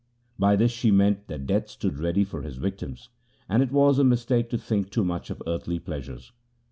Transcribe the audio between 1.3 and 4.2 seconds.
Death stood ready for his victims, and it was a